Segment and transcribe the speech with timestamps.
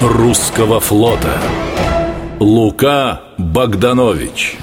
[0.00, 1.38] русского флота
[2.40, 4.56] Лука Богданович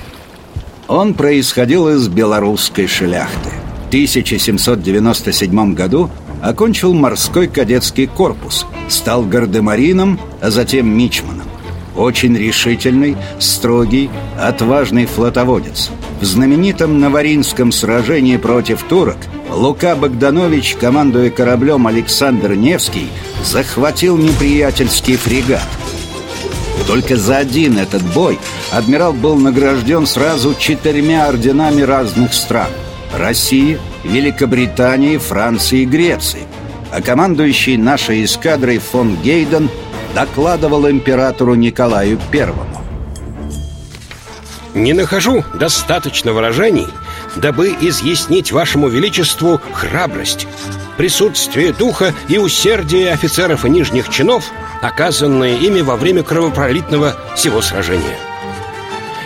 [0.87, 3.49] Он происходил из белорусской шляхты.
[3.85, 6.09] В 1797 году
[6.41, 11.47] окончил морской кадетский корпус, стал гардемарином, а затем мичманом.
[11.95, 15.91] Очень решительный, строгий, отважный флотоводец.
[16.19, 19.17] В знаменитом Наваринском сражении против турок
[19.49, 23.07] Лука Богданович, командуя кораблем Александр Невский,
[23.45, 25.67] захватил неприятельский фрегат.
[26.87, 28.39] Только за один этот бой
[28.71, 32.69] адмирал был награжден сразу четырьмя орденами разных стран–
[33.13, 36.43] России, Великобритании, Франции и Греции.
[36.91, 39.69] А командующий нашей эскадрой фон Гейден
[40.13, 42.81] докладывал императору Николаю Первому.
[44.73, 46.87] Не нахожу достаточно выражений,
[47.35, 50.47] дабы изъяснить вашему величеству храбрость,
[50.97, 54.45] присутствие духа и усердие офицеров и нижних чинов,
[54.81, 58.17] оказанные ими во время кровопролитного всего сражения.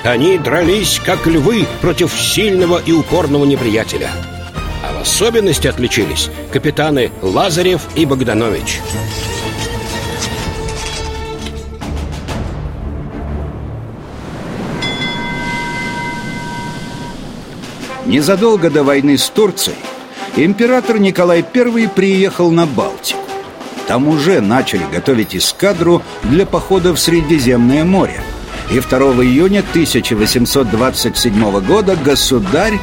[0.04, 4.10] Они дрались, как львы, против сильного и упорного неприятеля.
[4.84, 8.80] А в особенности отличились капитаны Лазарев и Богданович.
[18.06, 19.76] Незадолго до войны с Турцией
[20.46, 23.20] император Николай I приехал на Балтику.
[23.88, 28.22] Там уже начали готовить эскадру для похода в Средиземное море.
[28.72, 32.80] И 2 июня 1827 года государь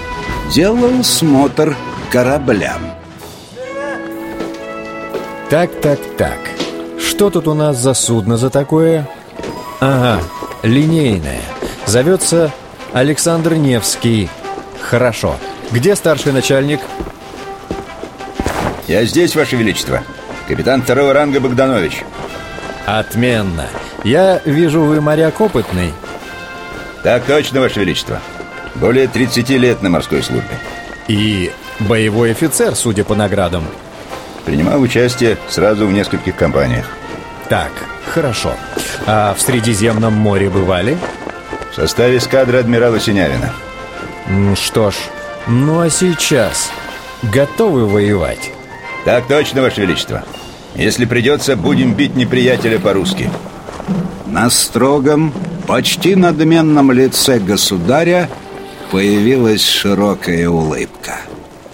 [0.53, 1.77] делал смотр
[2.11, 2.83] кораблям.
[5.49, 6.39] Так, так, так.
[6.99, 9.09] Что тут у нас за судно за такое?
[9.79, 10.21] Ага,
[10.65, 11.43] линейное.
[11.87, 12.53] Зовется
[12.93, 14.29] Александр Невский.
[14.81, 15.37] Хорошо.
[15.71, 16.81] Где старший начальник?
[18.87, 20.03] Я здесь, Ваше Величество.
[20.47, 22.05] Капитан второго ранга Богданович.
[22.87, 23.67] Отменно.
[24.05, 25.93] Я вижу, вы моряк опытный.
[27.03, 28.21] Так точно, Ваше Величество.
[28.77, 30.59] Более 30 лет на морской службе.
[31.09, 33.65] И боевой офицер, судя по наградам.
[34.45, 36.87] Принимал участие сразу в нескольких компаниях.
[37.49, 37.73] Так,
[38.07, 38.55] хорошо.
[39.07, 40.97] А в Средиземном море бывали?
[41.73, 43.53] В составе эскадры адмирала Синявина.
[44.55, 44.95] Что ж,
[45.49, 46.71] ну а сейчас
[47.23, 48.53] готовы воевать?
[49.07, 50.25] Так точно, Ваше Величество.
[50.75, 53.31] Если придется, будем бить неприятеля по-русски.
[54.27, 55.33] На строгом,
[55.69, 58.29] почти надменном лице государя
[58.91, 61.21] появилась широкая улыбка.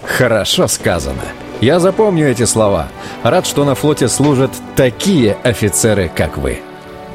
[0.05, 1.23] Хорошо сказано.
[1.59, 2.89] Я запомню эти слова.
[3.23, 6.59] Рад, что на флоте служат такие офицеры, как вы.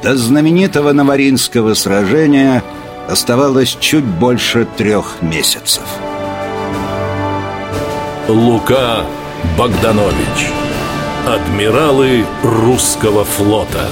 [0.03, 2.61] До знаменитого Наваринского сражения
[3.07, 5.83] оставалось чуть больше трех месяцев.
[8.27, 9.05] Лука
[9.57, 10.51] Богданович.
[11.27, 13.89] Адмиралы русского флота